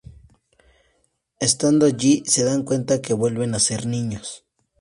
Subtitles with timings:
[1.39, 4.47] Estando allí, se dan cuenta que vuelven a ser niños.